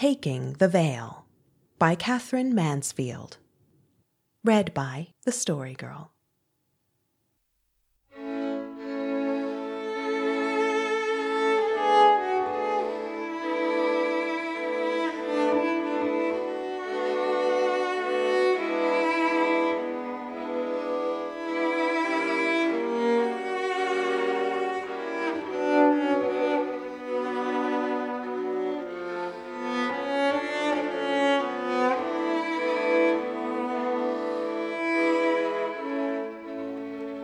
Taking 0.00 0.54
the 0.54 0.66
Veil 0.66 1.26
by 1.78 1.94
Katherine 1.94 2.54
Mansfield. 2.54 3.36
Read 4.42 4.72
by 4.72 5.08
The 5.26 5.30
Story 5.30 5.74
Girl. 5.74 6.14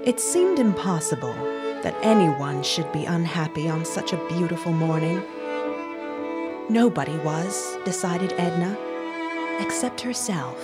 It 0.06 0.20
seemed 0.20 0.60
impossible 0.60 1.34
that 1.82 1.96
anyone 2.00 2.62
should 2.62 2.92
be 2.92 3.06
unhappy 3.06 3.68
on 3.68 3.84
such 3.84 4.12
a 4.12 4.28
beautiful 4.28 4.70
morning. 4.70 5.20
Nobody 6.70 7.16
was, 7.18 7.76
decided 7.84 8.32
Edna, 8.38 8.78
except 9.58 10.00
herself. 10.00 10.56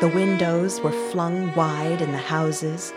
The 0.00 0.10
windows 0.14 0.80
were 0.80 1.10
flung 1.10 1.54
wide 1.54 2.00
in 2.00 2.12
the 2.12 2.16
houses. 2.16 2.94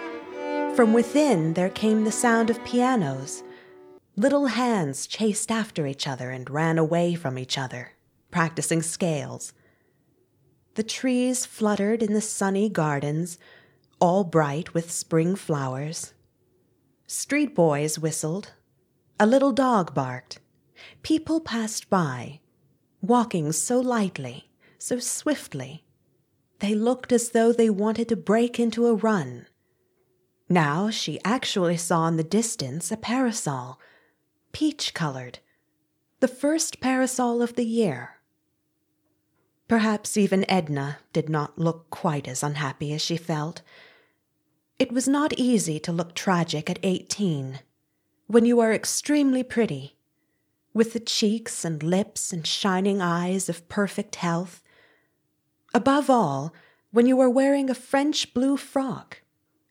From 0.78 0.94
within 0.94 1.54
there 1.56 1.70
came 1.70 2.06
the 2.06 2.12
sound 2.14 2.50
of 2.50 2.64
pianos. 2.64 3.44
Little 4.16 4.45
hands 4.45 5.06
chased 5.06 5.52
after 5.52 5.86
each 5.86 6.08
other 6.08 6.31
and 6.31 6.50
ran 6.50 6.78
away 6.78 7.14
from 7.14 7.38
each 7.38 7.58
other, 7.58 7.92
practicing 8.31 8.81
scales. 8.81 9.52
The 10.75 10.84
trees 10.84 11.45
fluttered 11.45 12.02
in 12.02 12.14
the 12.14 12.22
sunny 12.22 12.69
gardens 12.69 13.38
all 14.00 14.23
bright 14.23 14.73
with 14.73 14.92
spring 14.92 15.36
flowers. 15.36 16.14
Street 17.08 17.56
boys 17.56 17.98
whistled. 17.98 18.53
A 19.20 19.26
little 19.26 19.52
dog 19.52 19.94
barked. 19.94 20.40
People 21.02 21.40
passed 21.40 21.90
by, 21.90 22.40
walking 23.02 23.52
so 23.52 23.80
lightly, 23.80 24.50
so 24.78 25.00
swiftly. 25.00 25.84
They 26.59 26.75
looked 26.75 27.12
as 27.12 27.31
though 27.31 27.52
they 27.52 27.70
wanted 27.70 28.09
to 28.09 28.16
break 28.16 28.59
into 28.59 28.88
a 28.88 28.94
run. 28.94 29.48
Now 30.50 30.90
she 30.90 31.20
actually 31.25 31.78
saw 31.78 32.08
in 32.08 32.18
the 32.18 32.23
distance 32.23 32.92
a 32.92 32.98
parasol, 32.98 33.80
peach 34.52 34.94
colored, 34.94 35.40
the 36.20 36.28
first 36.28 36.80
parasol 36.80 37.42
of 37.42 37.56
the 37.56 37.66
year. 37.66 38.18
Perhaps 39.68 40.16
even 40.16 40.50
Edna 40.50 41.00
did 41.12 41.28
not 41.28 41.59
look 41.59 41.90
quite 41.90 42.28
as 42.28 42.42
unhappy 42.42 42.94
as 42.94 43.02
she 43.02 43.18
felt. 43.18 43.62
It 44.80 44.92
was 44.92 45.08
not 45.08 45.33
easy 45.33 45.80
to 45.80 45.92
look 45.92 46.14
tragic 46.14 46.70
at 46.70 46.78
eighteen, 46.83 47.61
when 48.28 48.45
you 48.45 48.59
are 48.59 48.72
extremely 48.72 49.42
pretty, 49.42 49.97
with 50.72 50.94
the 50.94 51.00
cheeks 51.00 51.66
and 51.66 51.81
lips 51.81 52.31
and 52.31 52.45
shining 52.45 53.02
eyes 53.02 53.50
of 53.50 53.67
perfect 53.69 54.17
health. 54.17 54.61
Above 55.73 56.11
all, 56.11 56.53
when 56.92 57.08
you 57.08 57.19
are 57.19 57.30
wearing 57.30 57.72
a 57.72 57.75
French 57.75 58.36
blue 58.36 58.56
frock 58.56 59.22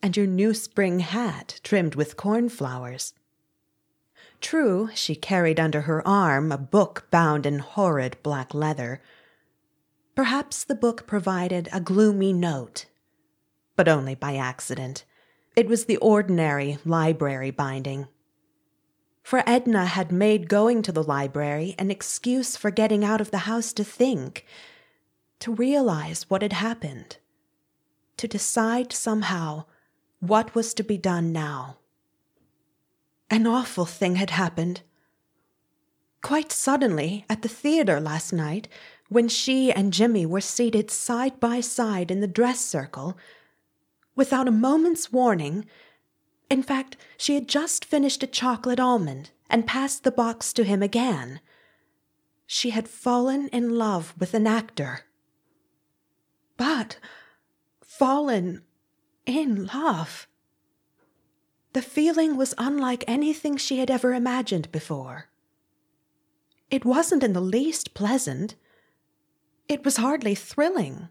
and 0.02 0.16
your 0.16 0.26
new 0.26 0.52
spring 0.52 0.98
hat 0.98 1.60
trimmed 1.62 1.94
with 1.94 2.16
cornflowers. 2.16 3.14
True, 4.40 4.90
she 4.92 5.14
carried 5.14 5.60
under 5.60 5.82
her 5.82 6.06
arm 6.06 6.50
a 6.50 6.58
book 6.58 7.06
bound 7.12 7.46
in 7.46 7.60
horrid 7.60 8.16
black 8.24 8.52
leather. 8.52 9.00
Perhaps 10.16 10.64
the 10.64 10.74
book 10.74 11.06
provided 11.06 11.68
a 11.72 11.80
gloomy 11.80 12.32
note 12.32 12.86
but 13.76 13.88
only 13.88 14.14
by 14.14 14.36
accident. 14.36 15.04
It 15.54 15.68
was 15.68 15.84
the 15.84 15.98
ordinary 15.98 16.78
library 16.84 17.50
binding. 17.50 18.08
For 19.22 19.42
Edna 19.46 19.86
had 19.86 20.12
made 20.12 20.48
going 20.48 20.82
to 20.82 20.92
the 20.92 21.02
library 21.02 21.74
an 21.78 21.90
excuse 21.90 22.56
for 22.56 22.70
getting 22.70 23.04
out 23.04 23.20
of 23.20 23.30
the 23.30 23.38
house 23.38 23.72
to 23.74 23.84
think, 23.84 24.44
to 25.40 25.52
realize 25.52 26.28
what 26.28 26.42
had 26.42 26.52
happened, 26.52 27.16
to 28.18 28.28
decide 28.28 28.92
somehow 28.92 29.64
what 30.20 30.54
was 30.54 30.72
to 30.74 30.82
be 30.82 30.96
done 30.96 31.32
now. 31.32 31.78
An 33.28 33.46
awful 33.46 33.84
thing 33.84 34.16
had 34.16 34.30
happened. 34.30 34.82
Quite 36.22 36.52
suddenly, 36.52 37.24
at 37.28 37.42
the 37.42 37.48
theater 37.48 38.00
last 38.00 38.32
night, 38.32 38.68
when 39.08 39.28
she 39.28 39.72
and 39.72 39.92
Jimmy 39.92 40.24
were 40.24 40.40
seated 40.40 40.90
side 40.90 41.38
by 41.40 41.60
side 41.60 42.10
in 42.10 42.20
the 42.20 42.26
dress 42.26 42.60
circle, 42.60 43.16
without 44.16 44.48
a 44.48 44.52
moment's 44.52 45.12
warning. 45.12 45.66
In 46.50 46.62
fact, 46.62 46.96
she 47.16 47.34
had 47.34 47.46
just 47.46 47.84
finished 47.84 48.22
a 48.22 48.26
chocolate 48.26 48.80
almond 48.80 49.30
and 49.48 49.66
passed 49.66 50.02
the 50.02 50.10
box 50.10 50.52
to 50.54 50.64
him 50.64 50.82
again. 50.82 51.40
She 52.46 52.70
had 52.70 52.88
fallen 52.88 53.48
in 53.48 53.76
love 53.76 54.14
with 54.18 54.34
an 54.34 54.46
actor. 54.46 55.00
But 56.56 56.98
fallen 57.84 58.62
in 59.26 59.66
love. 59.66 60.26
The 61.72 61.82
feeling 61.82 62.36
was 62.36 62.54
unlike 62.56 63.04
anything 63.06 63.56
she 63.56 63.78
had 63.78 63.90
ever 63.90 64.14
imagined 64.14 64.72
before. 64.72 65.28
It 66.70 66.84
wasn't 66.84 67.22
in 67.22 67.32
the 67.32 67.40
least 67.40 67.92
pleasant. 67.94 68.54
It 69.68 69.84
was 69.84 69.98
hardly 69.98 70.34
thrilling 70.34 71.08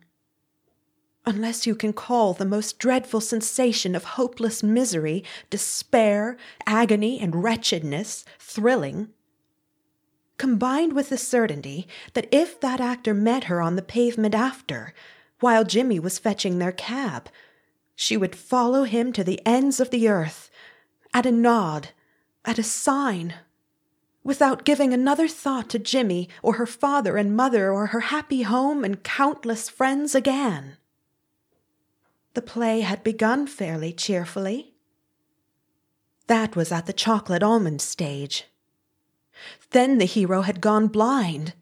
unless 1.25 1.65
you 1.65 1.75
can 1.75 1.93
call 1.93 2.33
the 2.33 2.45
most 2.45 2.79
dreadful 2.79 3.21
sensation 3.21 3.95
of 3.95 4.03
hopeless 4.03 4.61
misery, 4.61 5.23
despair, 5.49 6.37
agony, 6.65 7.19
and 7.19 7.43
wretchedness 7.43 8.25
thrilling. 8.39 9.09
Combined 10.37 10.93
with 10.93 11.09
the 11.09 11.17
certainty 11.17 11.87
that 12.13 12.27
if 12.31 12.59
that 12.59 12.81
actor 12.81 13.13
met 13.13 13.45
her 13.45 13.61
on 13.61 13.75
the 13.75 13.81
pavement 13.81 14.35
after, 14.35 14.93
while 15.39 15.63
Jimmy 15.63 15.99
was 15.99 16.19
fetching 16.19 16.59
their 16.59 16.71
cab, 16.71 17.29
she 17.95 18.17
would 18.17 18.35
follow 18.35 18.83
him 18.83 19.13
to 19.13 19.23
the 19.23 19.41
ends 19.45 19.79
of 19.79 19.89
the 19.89 20.07
earth, 20.09 20.51
at 21.13 21.25
a 21.25 21.31
nod, 21.31 21.89
at 22.43 22.59
a 22.59 22.63
sign, 22.63 23.35
without 24.23 24.65
giving 24.65 24.93
another 24.93 25.27
thought 25.27 25.69
to 25.69 25.79
Jimmy 25.79 26.27
or 26.43 26.53
her 26.55 26.65
father 26.65 27.15
and 27.15 27.35
mother 27.35 27.71
or 27.71 27.87
her 27.87 28.01
happy 28.01 28.41
home 28.41 28.83
and 28.83 29.03
countless 29.03 29.69
friends 29.69 30.13
again. 30.13 30.77
The 32.35 32.41
play 32.41 32.81
had 32.81 33.01
begun 33.01 33.47
fairly 33.47 33.93
cheerfully. 33.93 34.75
That 36.27 36.55
was 36.55 36.69
at 36.69 36.85
the 36.85 36.91
chocolate 36.91 37.41
almond 37.41 37.81
stage. 37.81 38.43
Then 39.71 39.99
the 39.99 40.05
hero 40.05 40.41
had 40.41 40.59
gone 40.59 40.87
blind. 40.87 41.53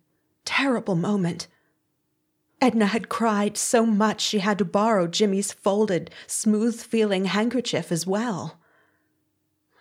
Terrible 0.46 0.96
moment. 0.96 1.48
Edna 2.60 2.88
had 2.88 3.08
cried 3.08 3.56
so 3.56 3.86
much 3.86 4.20
she 4.22 4.40
had 4.40 4.58
to 4.58 4.66
borrow 4.66 5.06
Jimmy's 5.06 5.52
folded, 5.52 6.10
smooth 6.26 6.82
feeling 6.82 7.26
handkerchief 7.26 7.92
as 7.92 8.08
well. 8.08 8.60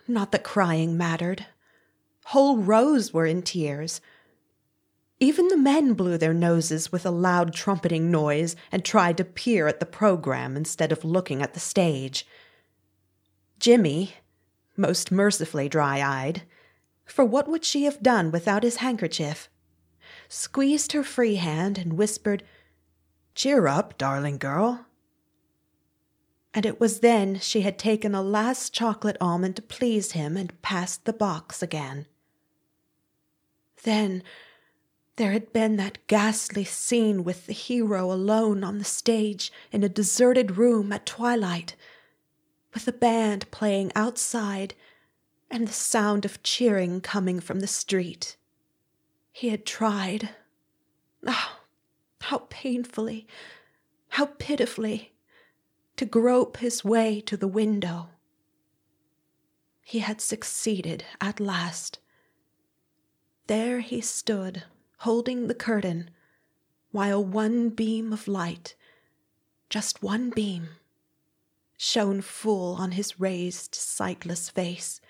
Not 0.07 0.31
that 0.31 0.43
crying 0.43 0.95
mattered. 0.95 1.47
Whole 2.25 2.57
rows 2.57 3.11
were 3.11 3.25
in 3.25 3.41
tears, 3.41 3.99
even 5.23 5.47
the 5.47 5.57
men 5.57 5.93
blew 5.93 6.17
their 6.17 6.33
noses 6.33 6.91
with 6.91 7.05
a 7.05 7.11
loud 7.11 7.53
trumpeting 7.53 8.11
noise 8.11 8.55
and 8.71 8.83
tried 8.83 9.17
to 9.17 9.23
peer 9.23 9.67
at 9.67 9.79
the 9.79 9.85
program 9.85 10.55
instead 10.57 10.91
of 10.91 11.05
looking 11.05 11.41
at 11.41 11.53
the 11.53 11.59
stage. 11.59 12.27
Jimmy, 13.59 14.15
most 14.75 15.11
mercifully 15.11 15.69
dry 15.69 16.01
eyed, 16.01 16.43
for 17.05 17.23
what 17.23 17.47
would 17.47 17.63
she 17.63 17.83
have 17.85 18.03
done 18.03 18.31
without 18.31 18.63
his 18.63 18.77
handkerchief? 18.77 19.49
Squeezed 20.27 20.91
her 20.91 21.03
free 21.03 21.35
hand 21.35 21.77
and 21.77 21.93
whispered, 21.93 22.43
Cheer 23.35 23.67
up, 23.67 23.97
darling 23.97 24.37
girl. 24.37 24.85
And 26.53 26.65
it 26.65 26.79
was 26.79 26.99
then 26.99 27.39
she 27.39 27.61
had 27.61 27.79
taken 27.79 28.13
a 28.13 28.21
last 28.21 28.73
chocolate 28.73 29.17
almond 29.19 29.55
to 29.55 29.61
please 29.61 30.11
him 30.11 30.37
and 30.37 30.61
passed 30.61 31.05
the 31.05 31.13
box 31.13 31.63
again. 31.63 32.05
Then 33.83 34.23
there 35.15 35.31
had 35.31 35.53
been 35.53 35.75
that 35.75 35.99
ghastly 36.07 36.63
scene 36.63 37.23
with 37.23 37.45
the 37.45 37.53
hero 37.53 38.11
alone 38.11 38.63
on 38.63 38.79
the 38.79 38.83
stage 38.83 39.51
in 39.71 39.83
a 39.83 39.89
deserted 39.89 40.57
room 40.57 40.91
at 40.91 41.05
twilight, 41.05 41.75
with 42.73 42.85
the 42.85 42.91
band 42.91 43.49
playing 43.51 43.91
outside 43.95 44.73
and 45.51 45.67
the 45.67 45.73
sound 45.73 46.25
of 46.25 46.41
cheering 46.41 46.99
coming 46.99 47.39
from 47.39 47.59
the 47.59 47.67
street. 47.67 48.37
He 49.31 49.49
had 49.49 49.65
tried. 49.65 50.29
Oh, 51.27 51.59
how 52.21 52.47
painfully, 52.49 53.27
how 54.09 54.25
pitifully, 54.25 55.13
to 55.95 56.05
grope 56.05 56.57
his 56.57 56.83
way 56.83 57.21
to 57.21 57.37
the 57.37 57.47
window. 57.47 58.09
He 59.83 59.99
had 59.99 60.21
succeeded 60.21 61.05
at 61.21 61.39
last. 61.39 61.99
There 63.45 63.81
he 63.81 64.01
stood 64.01 64.63
holding 65.03 65.47
the 65.47 65.53
curtain, 65.53 66.09
while 66.91 67.21
one 67.21 67.69
beam 67.69 68.13
of 68.13 68.25
light, 68.25 68.73
just 69.69 70.01
one 70.01 70.29
beam, 70.29 70.69
shone 71.77 72.21
full 72.21 72.75
on 72.75 72.91
his 72.91 73.19
raised, 73.19 73.75
sightless 73.75 74.49
face, 74.49 75.01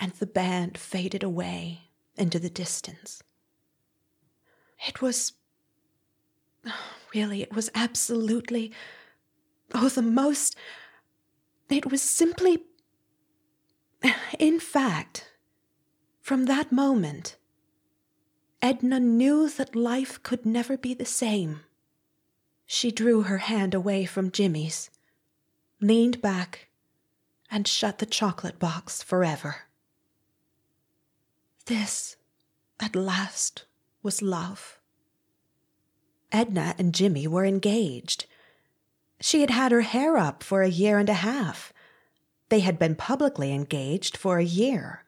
and 0.00 0.12
the 0.12 0.26
band 0.26 0.78
faded 0.78 1.22
away 1.22 1.82
into 2.16 2.38
the 2.38 2.48
distance. 2.48 3.22
It 4.86 5.00
was. 5.02 5.32
Really, 7.14 7.40
it 7.40 7.54
was 7.54 7.70
absolutely. 7.74 8.70
Oh, 9.72 9.88
the 9.88 10.02
most. 10.02 10.54
It 11.70 11.90
was 11.90 12.02
simply. 12.02 12.64
In 14.38 14.60
fact, 14.60 15.30
from 16.20 16.44
that 16.44 16.70
moment, 16.70 17.37
Edna 18.60 18.98
knew 18.98 19.48
that 19.48 19.76
life 19.76 20.22
could 20.22 20.44
never 20.44 20.76
be 20.76 20.92
the 20.92 21.04
same. 21.04 21.60
She 22.66 22.90
drew 22.90 23.22
her 23.22 23.38
hand 23.38 23.72
away 23.72 24.04
from 24.04 24.32
Jimmy's, 24.32 24.90
leaned 25.80 26.20
back, 26.20 26.68
and 27.50 27.66
shut 27.66 27.98
the 27.98 28.06
chocolate 28.06 28.58
box 28.58 29.02
forever. 29.02 29.62
This, 31.66 32.16
at 32.80 32.96
last, 32.96 33.64
was 34.02 34.22
love. 34.22 34.78
Edna 36.32 36.74
and 36.78 36.94
Jimmy 36.94 37.26
were 37.26 37.44
engaged. 37.44 38.26
She 39.20 39.40
had 39.40 39.50
had 39.50 39.72
her 39.72 39.82
hair 39.82 40.16
up 40.16 40.42
for 40.42 40.62
a 40.62 40.68
year 40.68 40.98
and 40.98 41.08
a 41.08 41.14
half. 41.14 41.72
They 42.48 42.60
had 42.60 42.78
been 42.78 42.96
publicly 42.96 43.52
engaged 43.52 44.16
for 44.16 44.38
a 44.38 44.44
year. 44.44 45.04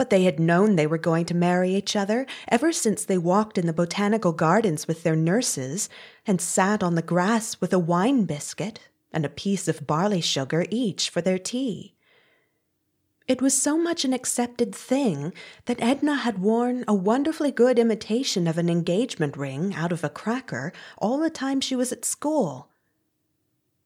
But 0.00 0.08
they 0.08 0.24
had 0.24 0.40
known 0.40 0.76
they 0.76 0.86
were 0.86 0.96
going 0.96 1.26
to 1.26 1.34
marry 1.34 1.74
each 1.74 1.94
other 1.94 2.24
ever 2.48 2.72
since 2.72 3.04
they 3.04 3.18
walked 3.18 3.58
in 3.58 3.66
the 3.66 3.72
botanical 3.74 4.32
gardens 4.32 4.88
with 4.88 5.02
their 5.02 5.14
nurses 5.14 5.90
and 6.26 6.40
sat 6.40 6.82
on 6.82 6.94
the 6.94 7.02
grass 7.02 7.60
with 7.60 7.70
a 7.74 7.78
wine 7.78 8.24
biscuit 8.24 8.88
and 9.12 9.26
a 9.26 9.28
piece 9.28 9.68
of 9.68 9.86
barley 9.86 10.22
sugar 10.22 10.64
each 10.70 11.10
for 11.10 11.20
their 11.20 11.38
tea. 11.38 11.96
It 13.28 13.42
was 13.42 13.60
so 13.60 13.76
much 13.76 14.06
an 14.06 14.14
accepted 14.14 14.74
thing 14.74 15.34
that 15.66 15.82
Edna 15.82 16.14
had 16.14 16.38
worn 16.38 16.82
a 16.88 16.94
wonderfully 16.94 17.52
good 17.52 17.78
imitation 17.78 18.46
of 18.46 18.56
an 18.56 18.70
engagement 18.70 19.36
ring 19.36 19.74
out 19.74 19.92
of 19.92 20.02
a 20.02 20.08
cracker 20.08 20.72
all 20.96 21.18
the 21.18 21.28
time 21.28 21.60
she 21.60 21.76
was 21.76 21.92
at 21.92 22.06
school. 22.06 22.70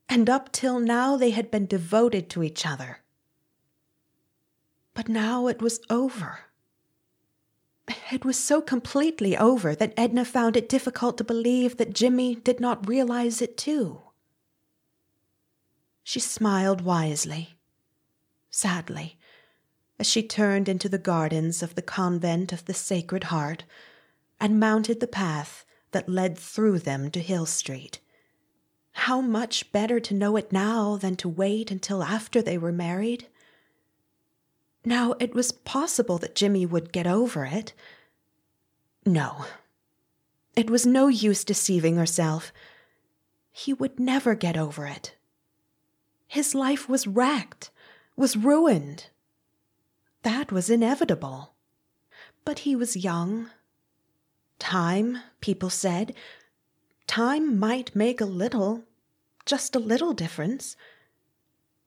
And 0.09 0.31
up 0.31 0.53
till 0.53 0.79
now 0.79 1.17
they 1.17 1.31
had 1.31 1.51
been 1.51 1.67
devoted 1.67 2.31
to 2.31 2.45
each 2.45 2.65
other. 2.65 3.01
But 4.95 5.09
now 5.09 5.49
it 5.49 5.61
was 5.61 5.81
over. 5.91 6.41
It 8.11 8.25
was 8.25 8.39
so 8.39 8.63
completely 8.63 9.37
over 9.37 9.75
that 9.75 9.93
Edna 9.97 10.25
found 10.25 10.57
it 10.57 10.69
difficult 10.69 11.19
to 11.19 11.25
believe 11.25 11.77
that 11.77 11.93
Jimmy 11.93 12.37
did 12.37 12.61
not 12.61 12.89
realize 12.89 13.43
it 13.43 13.59
too. 13.59 14.01
She 16.03 16.21
smiled 16.21 16.81
wisely, 16.83 17.57
sadly, 18.51 19.19
as 19.99 20.07
she 20.07 20.23
turned 20.23 20.69
into 20.69 20.89
the 20.89 20.99
gardens 20.99 21.63
of 21.63 21.75
the 21.75 21.83
convent 21.83 22.53
of 22.53 22.65
the 22.65 22.75
Sacred 22.75 23.25
Heart 23.25 23.65
and 24.41 24.61
mounted 24.61 25.01
the 25.01 25.07
path 25.07 25.65
that 25.93 26.09
led 26.09 26.39
through 26.39 26.81
them 26.81 27.11
to 27.11 27.21
Hill 27.21 27.47
Street. 27.47 28.01
How 28.93 29.21
much 29.21 29.73
better 29.73 29.99
to 30.01 30.15
know 30.15 30.37
it 30.37 30.53
now 30.53 30.97
than 30.97 31.17
to 31.17 31.29
wait 31.29 31.71
until 31.71 32.03
after 32.03 32.41
they 32.41 32.59
were 32.59 32.73
married. 32.73 33.29
Now, 34.85 35.15
it 35.19 35.35
was 35.35 35.51
possible 35.51 36.19
that 36.19 36.35
Jimmy 36.35 36.67
would 36.67 36.93
get 36.93 37.07
over 37.07 37.45
it. 37.47 37.73
No, 39.07 39.47
it 40.57 40.71
was 40.71 40.87
no 40.87 41.09
use 41.09 41.45
deceiving 41.45 41.97
herself. 41.97 42.53
He 43.51 43.73
would 43.73 43.99
never 43.99 44.35
get 44.35 44.57
over 44.57 44.87
it. 44.87 45.15
His 46.27 46.55
life 46.55 46.89
was 46.89 47.07
wrecked, 47.07 47.71
was 48.17 48.37
ruined. 48.37 49.09
That 50.23 50.53
was 50.53 50.71
inevitable. 50.71 51.55
But 52.45 52.61
he 52.61 52.77
was 52.77 52.97
young. 52.97 53.51
Time, 54.59 55.19
people 55.41 55.71
said, 55.71 56.15
time 57.07 57.59
might 57.59 57.95
make 57.95 58.21
a 58.21 58.27
little, 58.27 58.85
just 59.47 59.77
a 59.77 59.79
little 59.79 60.13
difference. 60.13 60.77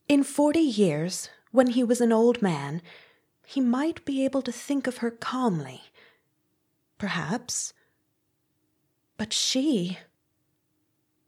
In 0.08 0.24
forty 0.24 0.60
years, 0.62 1.30
when 1.52 1.68
he 1.68 1.84
was 1.84 2.02
an 2.02 2.12
old 2.12 2.42
man, 2.42 2.82
he 3.46 3.62
might 3.62 4.04
be 4.06 4.26
able 4.26 4.42
to 4.42 4.52
think 4.52 4.88
of 4.88 4.98
her 4.98 5.12
calmly. 5.12 5.84
Perhaps. 6.98 7.74
But 9.18 9.34
she. 9.34 10.00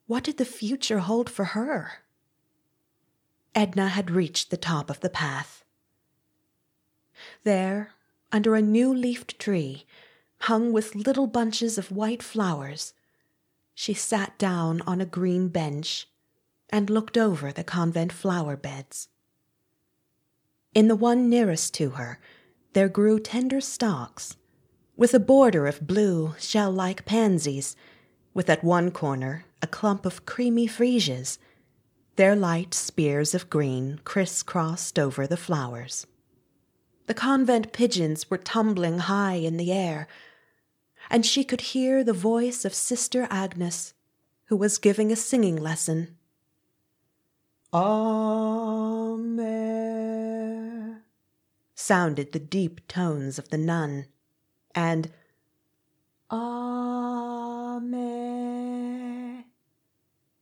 What 0.07 0.24
did 0.24 0.38
the 0.38 0.45
future 0.45 1.00
hold 1.00 1.30
for 1.30 1.45
her? 1.45 2.04
Edna 3.56 3.89
had 3.89 4.12
reached 4.12 4.50
the 4.50 4.57
top 4.57 4.89
of 4.89 5.00
the 5.00 5.10
path. 5.10 5.63
There, 7.44 7.94
under 8.31 8.56
a 8.56 8.62
new 8.62 8.94
leafed 8.94 9.39
tree, 9.39 9.86
hung 10.42 10.71
with 10.71 10.95
little 10.95 11.27
bunches 11.27 11.77
of 11.77 11.92
white 11.92 12.24
flowers, 12.24 12.94
she 13.74 13.94
sat 13.94 14.38
down 14.38 14.81
on 14.81 15.01
a 15.01 15.06
green 15.06 15.48
bench 15.48 16.07
and 16.69 16.89
looked 16.89 17.18
over 17.18 17.51
the 17.51 17.63
convent 17.63 18.12
flower 18.12 18.56
beds. 18.56 19.07
In 20.74 20.88
the 20.88 20.95
one 20.95 21.30
nearest 21.30 21.74
to 21.75 21.92
her, 21.92 22.19
there 22.74 22.89
grew 22.89 23.19
tender 23.19 23.60
stalks, 23.60 24.36
with 24.95 25.13
a 25.13 25.19
border 25.19 25.66
of 25.66 25.88
blue, 25.88 26.36
shell 26.38 26.71
like 26.71 27.06
pansies, 27.06 27.75
with 28.33 28.50
at 28.50 28.63
one 28.63 28.92
corner 28.92 29.45
a 29.62 29.68
clump 29.68 30.06
of 30.06 30.25
creamy 30.25 30.68
freesias, 30.68 31.39
their 32.18 32.36
light 32.36 32.74
spears 32.74 33.33
of 33.33 33.50
green 33.50 34.00
criss-crossed 34.04 35.00
over 35.00 35.25
the 35.25 35.38
flowers. 35.38 36.06
The 37.07 37.13
convent 37.16 37.74
pigeons 37.74 38.30
were 38.30 38.38
tumbling 38.38 39.00
high 39.00 39.36
in 39.36 39.57
the 39.57 39.71
air, 39.71 40.07
and 41.10 41.25
she 41.25 41.44
could 41.44 41.62
hear 41.62 42.04
the 42.04 42.13
voice 42.13 42.63
of 42.63 42.74
Sister 42.75 43.25
Agnes, 43.31 43.95
who 44.45 44.56
was 44.56 44.77
giving 44.77 45.12
a 45.12 45.16
singing 45.16 45.56
lesson. 45.56 46.16
Amen, 47.74 49.39
sounded 51.80 52.34
the 52.34 52.40
deep 52.40 52.86
tones 52.88 53.40
of 53.40 53.50
the 53.50 53.58
nun, 53.58 54.06
and 54.76 55.12
Amen, 56.30 57.86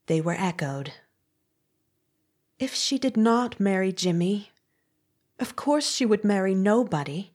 they 0.08 0.20
were 0.20 0.36
echoed. 0.38 0.94
If 2.60 2.74
she 2.74 2.98
did 2.98 3.16
not 3.16 3.60
marry 3.60 3.94
Jimmy, 3.94 4.50
of 5.40 5.56
course 5.56 5.90
she 5.90 6.06
would 6.06 6.24
marry 6.24 6.56
nobody. 6.56 7.32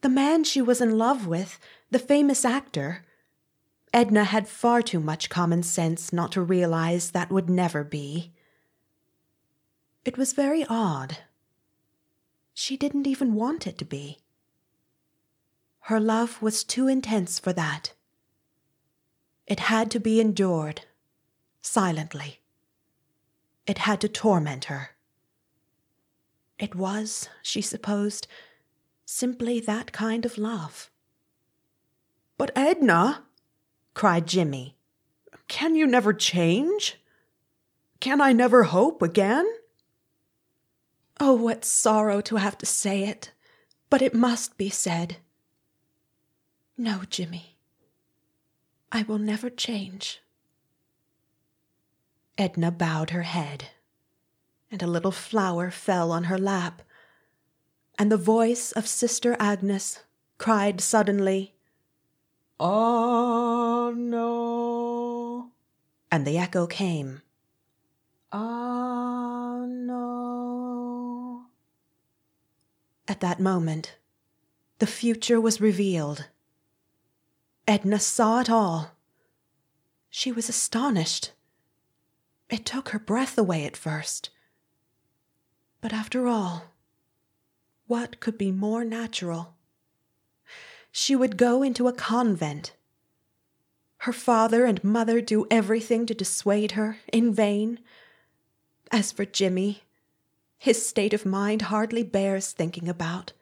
The 0.00 0.08
man 0.08 0.42
she 0.44 0.62
was 0.62 0.80
in 0.80 0.96
love 0.96 1.26
with, 1.26 1.60
the 1.90 1.98
famous 1.98 2.44
actor, 2.44 3.04
Edna 3.92 4.24
had 4.24 4.48
far 4.48 4.80
too 4.80 5.00
much 5.00 5.28
common 5.28 5.62
sense 5.62 6.10
not 6.12 6.32
to 6.32 6.40
realize 6.42 7.10
that 7.10 7.30
would 7.30 7.50
never 7.50 7.84
be. 7.84 8.32
It 10.04 10.16
was 10.16 10.32
very 10.32 10.64
odd. 10.68 11.18
She 12.60 12.76
didn't 12.76 13.06
even 13.06 13.36
want 13.36 13.68
it 13.68 13.78
to 13.78 13.84
be. 13.84 14.18
Her 15.82 16.00
love 16.00 16.42
was 16.42 16.64
too 16.64 16.88
intense 16.88 17.38
for 17.38 17.52
that. 17.52 17.92
It 19.46 19.60
had 19.60 19.92
to 19.92 20.00
be 20.00 20.20
endured, 20.20 20.80
silently. 21.62 22.40
It 23.64 23.78
had 23.78 24.00
to 24.00 24.08
torment 24.08 24.64
her. 24.64 24.96
It 26.58 26.74
was, 26.74 27.28
she 27.42 27.62
supposed, 27.62 28.26
simply 29.06 29.60
that 29.60 29.92
kind 29.92 30.26
of 30.26 30.36
love. 30.36 30.90
But 32.36 32.50
Edna, 32.56 33.22
cried 33.94 34.26
Jimmy, 34.26 34.76
can 35.46 35.76
you 35.76 35.86
never 35.86 36.12
change? 36.12 36.96
Can 38.00 38.20
I 38.20 38.32
never 38.32 38.64
hope 38.64 39.00
again? 39.00 39.46
Oh, 41.20 41.34
what 41.34 41.64
sorrow 41.64 42.20
to 42.22 42.36
have 42.36 42.56
to 42.58 42.66
say 42.66 43.04
it, 43.04 43.32
but 43.90 44.02
it 44.02 44.14
must 44.14 44.56
be 44.56 44.70
said. 44.70 45.16
No, 46.76 47.02
Jimmy, 47.10 47.56
I 48.92 49.02
will 49.02 49.18
never 49.18 49.50
change. 49.50 50.20
Edna 52.36 52.70
bowed 52.70 53.10
her 53.10 53.22
head 53.22 53.70
and 54.70 54.82
a 54.82 54.86
little 54.86 55.12
flower 55.12 55.70
fell 55.70 56.12
on 56.12 56.24
her 56.24 56.38
lap. 56.38 56.82
And 57.98 58.12
the 58.12 58.16
voice 58.16 58.72
of 58.72 58.86
Sister 58.86 59.36
Agnes 59.40 60.00
cried 60.36 60.80
suddenly, 60.80 61.54
Oh 62.60 63.94
no. 63.96 65.50
And 66.10 66.26
the 66.26 66.38
echo 66.38 66.66
came, 66.66 67.22
Oh 68.32 69.27
At 73.08 73.20
that 73.20 73.40
moment, 73.40 73.96
the 74.78 74.86
future 74.86 75.40
was 75.40 75.60
revealed, 75.60 76.26
Edna 77.66 77.98
saw 77.98 78.40
it 78.40 78.48
all. 78.48 78.92
She 80.08 80.30
was 80.30 80.48
astonished. 80.48 81.32
It 82.48 82.64
took 82.64 82.90
her 82.90 82.98
breath 82.98 83.36
away 83.36 83.64
at 83.64 83.76
first. 83.76 84.30
But 85.80 85.92
after 85.92 86.26
all, 86.26 86.72
what 87.86 88.20
could 88.20 88.38
be 88.38 88.52
more 88.52 88.84
natural? 88.84 89.54
She 90.90 91.14
would 91.14 91.36
go 91.36 91.62
into 91.62 91.88
a 91.88 91.92
convent. 91.92 92.74
Her 93.98 94.12
father 94.12 94.64
and 94.64 94.82
mother 94.82 95.20
do 95.20 95.46
everything 95.50 96.06
to 96.06 96.14
dissuade 96.14 96.72
her 96.72 96.98
in 97.12 97.34
vain. 97.34 97.80
As 98.90 99.12
for 99.12 99.24
Jimmy, 99.24 99.82
his 100.58 100.84
state 100.84 101.14
of 101.14 101.24
mind 101.24 101.62
hardly 101.62 102.02
bears 102.02 102.52
thinking 102.52 102.88
about. 102.88 103.32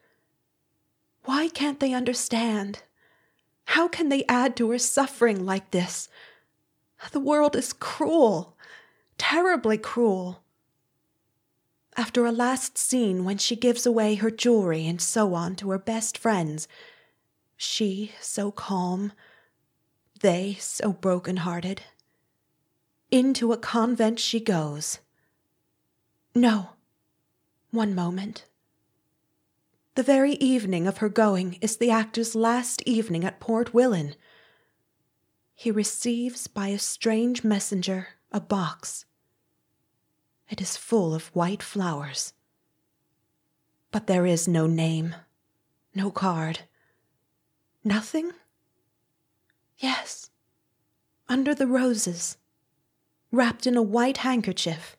Why 1.25 1.49
can't 1.49 1.81
they 1.81 1.93
understand? 1.93 2.83
How 3.65 3.89
can 3.89 4.11
they 4.11 4.25
add 4.29 4.55
to 4.57 4.71
her 4.71 4.79
suffering 4.79 5.45
like 5.45 5.71
this? 5.71 6.09
The 7.13 7.21
world 7.21 7.57
is 7.57 7.73
cruel, 7.73 8.57
terribly 9.19 9.79
cruel. 9.79 10.43
After 11.97 12.27
a 12.27 12.33
last 12.33 12.77
scene 12.77 13.25
when 13.25 13.39
she 13.39 13.57
gives 13.57 13.87
away 13.87 14.17
her 14.17 14.31
jewelry 14.31 14.87
and 14.87 15.01
so 15.01 15.35
on 15.35 15.57
to 15.57 15.71
her 15.71 15.79
best 15.79 16.19
friends, 16.19 16.69
she 17.57 18.13
so 18.21 18.51
calm, 18.51 19.13
they 20.21 20.55
so 20.61 20.93
broken 20.93 21.39
hearted. 21.39 21.83
Into 23.11 23.53
a 23.53 23.57
convent 23.57 24.21
she 24.21 24.41
goes. 24.41 24.99
No, 26.35 26.71
one 27.76 27.95
moment. 27.95 28.47
The 29.95 30.02
very 30.02 30.33
evening 30.33 30.87
of 30.87 30.99
her 30.99 31.09
going 31.09 31.59
is 31.61 31.76
the 31.76 31.90
actor's 31.90 32.35
last 32.35 32.83
evening 32.87 33.23
at 33.23 33.38
Port 33.38 33.73
Willin. 33.73 34.14
He 35.54 35.71
receives 35.71 36.47
by 36.47 36.68
a 36.68 36.78
strange 36.78 37.45
messenger 37.45 38.09
a 38.33 38.40
box. 38.40 39.04
It 40.49 40.61
is 40.61 40.76
full 40.76 41.14
of 41.14 41.28
white 41.28 41.62
flowers. 41.62 42.33
But 43.90 44.06
there 44.06 44.26
is 44.26 44.49
no 44.49 44.66
name, 44.66 45.14
no 45.95 46.11
card. 46.11 46.61
Nothing? 47.85 48.33
Yes, 49.78 50.30
under 51.28 51.54
the 51.54 51.66
roses, 51.66 52.37
wrapped 53.30 53.66
in 53.66 53.76
a 53.76 53.83
white 53.83 54.18
handkerchief, 54.18 54.97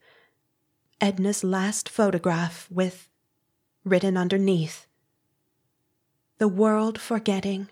Edna's 1.00 1.44
last 1.44 1.88
photograph 1.88 2.68
with, 2.72 3.10
written 3.84 4.18
underneath, 4.18 4.88
the 6.39 6.48
world 6.48 7.00
forgetting, 7.00 7.68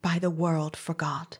by 0.00 0.18
the 0.18 0.30
world 0.30 0.76
forgot. 0.76 1.38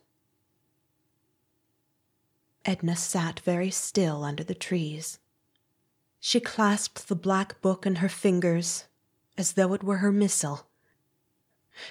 Edna 2.64 2.96
sat 2.96 3.40
very 3.40 3.70
still 3.70 4.24
under 4.24 4.44
the 4.44 4.54
trees. 4.54 5.18
She 6.20 6.38
clasped 6.38 7.08
the 7.08 7.16
black 7.16 7.60
book 7.60 7.86
in 7.86 7.96
her 7.96 8.08
fingers 8.08 8.84
as 9.36 9.54
though 9.54 9.74
it 9.74 9.82
were 9.82 9.98
her 9.98 10.12
missal. 10.12 10.66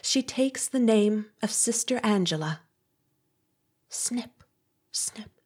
She 0.02 0.22
takes 0.22 0.68
the 0.68 0.80
name 0.80 1.28
of 1.42 1.52
Sister 1.52 2.00
Angela. 2.04 2.62
Snip, 3.90 4.44
snip. 4.92 5.41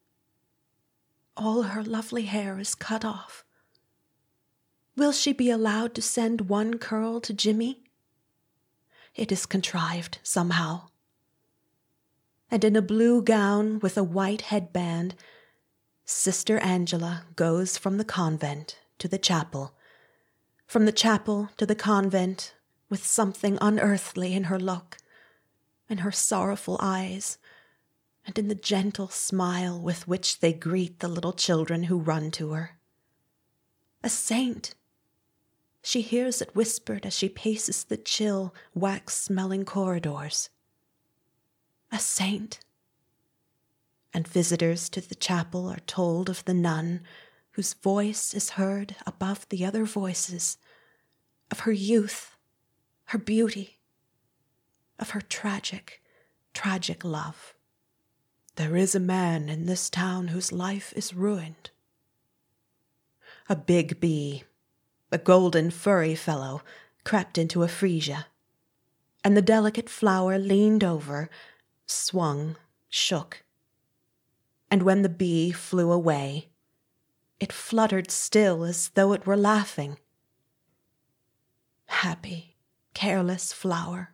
All 1.36 1.62
her 1.62 1.82
lovely 1.82 2.24
hair 2.24 2.58
is 2.58 2.74
cut 2.74 3.04
off. 3.04 3.44
Will 4.96 5.12
she 5.12 5.32
be 5.32 5.50
allowed 5.50 5.94
to 5.94 6.02
send 6.02 6.48
one 6.48 6.78
curl 6.78 7.20
to 7.20 7.34
Jimmy? 7.34 7.82
It 9.14 9.30
is 9.30 9.44
contrived 9.44 10.18
somehow. 10.22 10.88
And 12.50 12.64
in 12.64 12.76
a 12.76 12.82
blue 12.82 13.20
gown 13.22 13.80
with 13.80 13.98
a 13.98 14.04
white 14.04 14.42
headband, 14.42 15.14
Sister 16.06 16.58
Angela 16.58 17.24
goes 17.34 17.76
from 17.76 17.98
the 17.98 18.04
convent 18.04 18.78
to 18.98 19.08
the 19.08 19.18
chapel, 19.18 19.74
from 20.66 20.86
the 20.86 20.92
chapel 20.92 21.50
to 21.56 21.66
the 21.66 21.74
convent 21.74 22.54
with 22.88 23.04
something 23.04 23.58
unearthly 23.60 24.32
in 24.32 24.44
her 24.44 24.58
look, 24.58 24.98
in 25.88 25.98
her 25.98 26.12
sorrowful 26.12 26.78
eyes, 26.80 27.38
and 28.26 28.38
in 28.38 28.48
the 28.48 28.54
gentle 28.54 29.08
smile 29.08 29.80
with 29.80 30.06
which 30.08 30.40
they 30.40 30.52
greet 30.52 30.98
the 31.00 31.08
little 31.08 31.32
children 31.32 31.84
who 31.84 31.96
run 31.96 32.30
to 32.32 32.50
her. 32.50 32.78
A 34.02 34.08
saint 34.08 34.74
she 35.86 36.00
hears 36.00 36.42
it 36.42 36.56
whispered 36.56 37.06
as 37.06 37.16
she 37.16 37.28
paces 37.28 37.84
the 37.84 37.96
chill, 37.96 38.52
wax 38.74 39.16
smelling 39.16 39.64
corridors. 39.64 40.50
A 41.92 42.00
saint. 42.00 42.58
And 44.12 44.26
visitors 44.26 44.88
to 44.88 45.00
the 45.00 45.14
chapel 45.14 45.68
are 45.68 45.78
told 45.86 46.28
of 46.28 46.44
the 46.44 46.54
nun 46.54 47.02
whose 47.52 47.72
voice 47.72 48.34
is 48.34 48.50
heard 48.58 48.96
above 49.06 49.48
the 49.48 49.64
other 49.64 49.84
voices, 49.84 50.58
of 51.52 51.60
her 51.60 51.72
youth, 51.72 52.36
her 53.04 53.18
beauty, 53.18 53.78
of 54.98 55.10
her 55.10 55.20
tragic, 55.20 56.02
tragic 56.52 57.04
love. 57.04 57.54
There 58.56 58.76
is 58.76 58.94
a 58.94 59.00
man 59.00 59.48
in 59.48 59.66
this 59.66 59.88
town 59.88 60.28
whose 60.28 60.52
life 60.52 60.92
is 60.96 61.14
ruined. 61.14 61.70
A 63.48 63.56
big 63.56 64.00
bee 64.00 64.44
a 65.12 65.18
golden 65.18 65.70
furry 65.70 66.14
fellow, 66.14 66.62
crept 67.04 67.38
into 67.38 67.62
a 67.62 67.68
freesia, 67.68 68.26
and 69.22 69.36
the 69.36 69.42
delicate 69.42 69.88
flower 69.88 70.38
leaned 70.38 70.82
over, 70.82 71.30
swung, 71.86 72.56
shook. 72.88 73.44
And 74.70 74.82
when 74.82 75.02
the 75.02 75.08
bee 75.08 75.52
flew 75.52 75.92
away, 75.92 76.48
it 77.38 77.52
fluttered 77.52 78.10
still 78.10 78.64
as 78.64 78.88
though 78.90 79.12
it 79.12 79.26
were 79.26 79.36
laughing. 79.36 79.98
Happy, 81.86 82.56
careless 82.94 83.52
flower. 83.52 84.10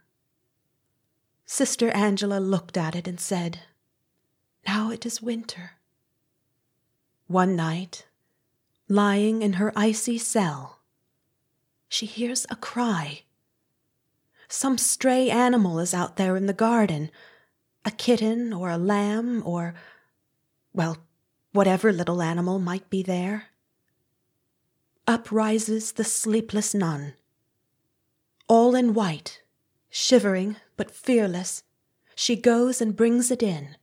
Sister 1.46 1.88
Angela 1.90 2.38
looked 2.38 2.76
at 2.76 2.94
it 2.94 3.08
and 3.08 3.18
said, 3.18 3.60
Now 4.66 4.90
it 4.90 5.04
is 5.04 5.22
winter. 5.22 5.72
One 7.26 7.56
night, 7.56 8.06
lying 8.88 9.42
in 9.42 9.54
her 9.54 9.72
icy 9.74 10.18
cell, 10.18 10.80
she 11.88 12.06
hears 12.06 12.46
a 12.50 12.56
cry. 12.56 13.22
Some 14.48 14.78
stray 14.78 15.30
animal 15.30 15.78
is 15.78 15.94
out 15.94 16.16
there 16.16 16.36
in 16.36 16.46
the 16.46 16.52
garden 16.52 17.10
a 17.84 17.90
kitten 17.90 18.52
or 18.52 18.70
a 18.70 18.78
lamb 18.78 19.42
or, 19.44 19.74
well, 20.72 20.98
whatever 21.52 21.92
little 21.92 22.22
animal 22.22 22.58
might 22.58 22.88
be 22.90 23.02
there. 23.02 23.48
Up 25.06 25.32
rises 25.32 25.92
the 25.92 26.04
sleepless 26.04 26.74
nun. 26.74 27.14
All 28.48 28.74
in 28.74 28.94
white, 28.94 29.42
shivering 29.90 30.56
but 30.76 30.90
fearless, 30.90 31.64
she 32.14 32.36
goes 32.36 32.80
and 32.80 32.96
brings 32.96 33.30
it 33.30 33.42
in. 33.42 33.76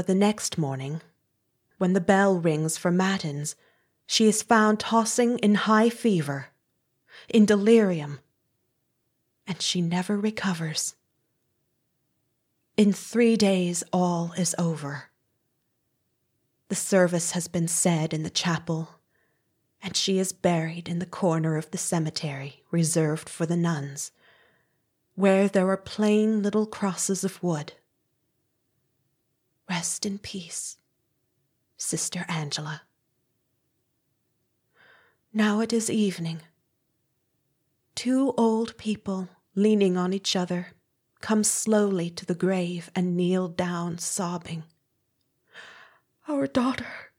But 0.00 0.06
the 0.06 0.14
next 0.14 0.56
morning, 0.56 1.02
when 1.76 1.92
the 1.92 2.00
bell 2.00 2.38
rings 2.38 2.78
for 2.78 2.90
matins, 2.90 3.54
she 4.06 4.26
is 4.26 4.42
found 4.42 4.80
tossing 4.80 5.38
in 5.40 5.56
high 5.56 5.90
fever 5.90 6.46
in 7.28 7.44
delirium, 7.44 8.20
and 9.46 9.60
she 9.60 9.82
never 9.82 10.16
recovers. 10.16 10.94
In 12.78 12.94
three 12.94 13.36
days, 13.36 13.84
all 13.92 14.32
is 14.38 14.54
over. 14.56 15.10
The 16.68 16.74
service 16.74 17.32
has 17.32 17.46
been 17.46 17.68
said 17.68 18.14
in 18.14 18.22
the 18.22 18.30
chapel, 18.30 19.00
and 19.82 19.94
she 19.94 20.18
is 20.18 20.32
buried 20.32 20.88
in 20.88 20.98
the 20.98 21.04
corner 21.04 21.58
of 21.58 21.72
the 21.72 21.76
cemetery 21.76 22.62
reserved 22.70 23.28
for 23.28 23.44
the 23.44 23.54
nuns, 23.54 24.12
where 25.14 25.46
there 25.46 25.68
are 25.68 25.76
plain 25.76 26.42
little 26.42 26.64
crosses 26.64 27.22
of 27.22 27.42
wood. 27.42 27.74
Rest 29.70 30.04
in 30.04 30.18
peace, 30.18 30.78
Sister 31.76 32.24
Angela. 32.28 32.82
Now 35.32 35.60
it 35.60 35.72
is 35.72 35.88
evening. 35.88 36.40
Two 37.94 38.34
old 38.36 38.76
people, 38.78 39.28
leaning 39.54 39.96
on 39.96 40.12
each 40.12 40.34
other, 40.34 40.72
come 41.20 41.44
slowly 41.44 42.10
to 42.10 42.26
the 42.26 42.34
grave 42.34 42.90
and 42.96 43.16
kneel 43.16 43.46
down, 43.46 43.98
sobbing. 43.98 44.64
Our 46.26 46.48
daughter, 46.48 47.12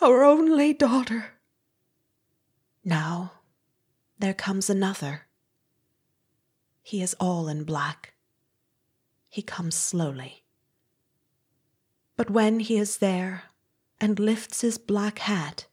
our 0.00 0.24
only 0.24 0.72
daughter. 0.74 1.26
Now 2.84 3.34
there 4.18 4.34
comes 4.34 4.68
another. 4.68 5.26
He 6.82 7.00
is 7.00 7.14
all 7.20 7.46
in 7.46 7.62
black. 7.62 8.14
He 9.28 9.42
comes 9.42 9.76
slowly. 9.76 10.43
But 12.16 12.30
when 12.30 12.60
he 12.60 12.76
is 12.76 12.98
there 12.98 13.44
and 14.00 14.18
lifts 14.18 14.60
his 14.60 14.78
black 14.78 15.18
hat, 15.20 15.66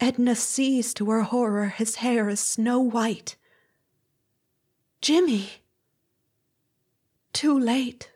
Edna 0.00 0.34
sees 0.34 0.94
to 0.94 1.10
her 1.10 1.22
horror 1.22 1.68
his 1.68 1.96
hair 1.96 2.28
is 2.28 2.40
snow 2.40 2.80
white. 2.80 3.36
Jimmy! 5.00 5.62
Too 7.32 7.58
late. 7.58 8.10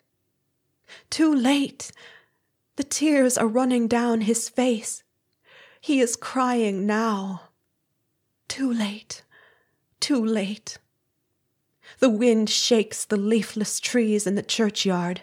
Too 1.11 1.35
late. 1.35 1.93
The 2.77 2.85
tears 2.85 3.37
are 3.37 3.47
running 3.47 3.89
down 3.89 4.23
his 4.23 4.49
face. 4.49 5.03
He 5.81 6.01
is 6.01 6.17
crying 6.17 6.87
now. 6.87 7.43
Too 8.49 8.73
late. 8.73 9.23
Too 10.01 10.25
late. 10.25 10.79
The 11.99 12.11
wind 12.11 12.49
shakes 12.49 13.05
the 13.05 13.17
leafless 13.17 13.81
trees 13.81 14.27
in 14.27 14.35
the 14.35 14.43
churchyard. 14.43 15.23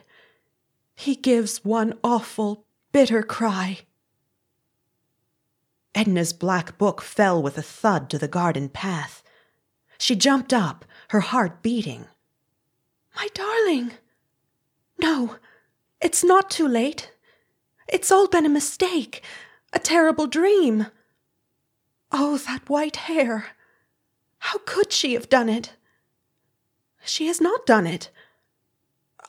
He 0.99 1.15
gives 1.15 1.63
one 1.63 1.97
awful, 2.03 2.65
bitter 2.91 3.23
cry. 3.23 3.79
Edna's 5.95 6.33
black 6.33 6.77
book 6.77 7.01
fell 7.01 7.41
with 7.41 7.57
a 7.57 7.61
thud 7.61 8.09
to 8.09 8.17
the 8.17 8.27
garden 8.27 8.67
path. 8.67 9.23
She 9.97 10.17
jumped 10.17 10.51
up, 10.51 10.83
her 11.11 11.21
heart 11.21 11.61
beating. 11.61 12.07
My 13.15 13.29
darling! 13.33 13.93
No, 15.01 15.37
it's 16.01 16.21
not 16.21 16.49
too 16.49 16.67
late. 16.67 17.13
It's 17.87 18.11
all 18.11 18.27
been 18.27 18.45
a 18.45 18.49
mistake, 18.49 19.23
a 19.71 19.79
terrible 19.79 20.27
dream. 20.27 20.87
Oh, 22.11 22.37
that 22.39 22.69
white 22.69 22.97
hair! 23.07 23.55
How 24.39 24.57
could 24.65 24.91
she 24.91 25.13
have 25.13 25.29
done 25.29 25.47
it? 25.47 25.77
She 27.05 27.27
has 27.27 27.39
not 27.39 27.65
done 27.65 27.87
it. 27.87 28.09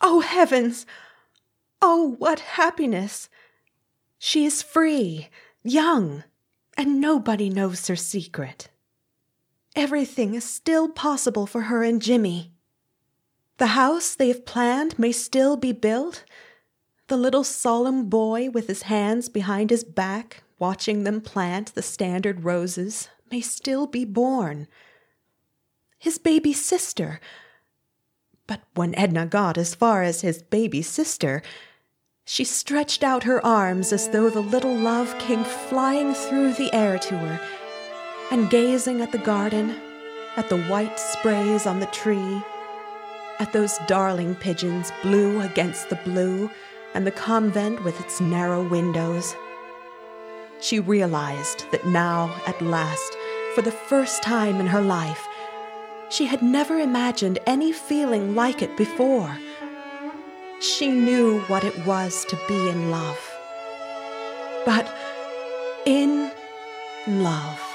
Oh, 0.00 0.18
heavens! 0.18 0.84
Oh, 1.82 2.16
what 2.18 2.40
happiness! 2.40 3.28
She 4.18 4.44
is 4.44 4.62
free, 4.62 5.28
young, 5.62 6.25
and 6.76 7.00
nobody 7.00 7.49
knows 7.49 7.87
her 7.88 7.96
secret. 7.96 8.68
Everything 9.75 10.34
is 10.34 10.44
still 10.44 10.88
possible 10.88 11.46
for 11.46 11.62
her 11.62 11.82
and 11.82 12.02
Jimmy. 12.02 12.52
The 13.56 13.68
house 13.68 14.14
they 14.14 14.28
have 14.28 14.44
planned 14.44 14.99
may 14.99 15.12
still 15.12 15.56
be 15.56 15.72
built. 15.72 16.25
The 17.08 17.16
little 17.16 17.44
solemn 17.44 18.08
boy 18.08 18.50
with 18.50 18.66
his 18.66 18.82
hands 18.82 19.28
behind 19.28 19.70
his 19.70 19.84
back, 19.84 20.42
watching 20.58 21.04
them 21.04 21.20
plant 21.20 21.75
the 21.75 21.82
standard 21.82 22.44
roses, 22.44 23.08
may 23.30 23.40
still 23.40 23.87
be 23.87 24.04
born. 24.04 24.68
His 25.99 26.18
baby 26.18 26.52
sister. 26.52 27.20
But 28.46 28.62
when 28.75 28.94
Edna 28.96 29.26
got 29.26 29.56
as 29.56 29.75
far 29.75 30.02
as 30.02 30.22
his 30.22 30.42
baby 30.42 30.82
sister, 30.82 31.42
she 32.30 32.44
stretched 32.44 33.02
out 33.02 33.25
her 33.25 33.44
arms 33.44 33.92
as 33.92 34.08
though 34.10 34.30
the 34.30 34.40
little 34.40 34.76
love 34.76 35.18
came 35.18 35.42
flying 35.42 36.14
through 36.14 36.52
the 36.52 36.72
air 36.72 36.96
to 36.96 37.18
her, 37.18 37.40
and 38.30 38.49
gazing 38.49 39.00
at 39.00 39.10
the 39.10 39.18
garden, 39.18 39.75
at 40.37 40.49
the 40.49 40.62
white 40.66 40.96
sprays 40.96 41.66
on 41.66 41.80
the 41.80 41.87
tree, 41.87 42.40
at 43.40 43.52
those 43.52 43.80
darling 43.88 44.37
pigeons 44.37 44.92
blue 45.02 45.40
against 45.40 45.90
the 45.90 45.96
blue, 46.04 46.49
and 46.94 47.04
the 47.04 47.10
convent 47.10 47.82
with 47.82 48.00
its 48.00 48.20
narrow 48.20 48.62
windows. 48.62 49.34
She 50.60 50.78
realized 50.78 51.66
that 51.72 51.84
now, 51.88 52.32
at 52.46 52.62
last, 52.62 53.16
for 53.56 53.62
the 53.62 53.72
first 53.72 54.22
time 54.22 54.60
in 54.60 54.68
her 54.68 54.80
life, 54.80 55.26
she 56.10 56.26
had 56.26 56.42
never 56.42 56.78
imagined 56.78 57.40
any 57.44 57.72
feeling 57.72 58.37
like 58.37 58.62
it 58.62 58.76
before. 58.76 59.37
She 60.61 60.88
knew 60.88 61.40
what 61.49 61.64
it 61.64 61.87
was 61.87 62.26
to 62.26 62.38
be 62.47 62.69
in 62.69 62.90
love. 62.90 63.19
But 64.67 64.95
in 65.87 66.31
love. 67.07 67.69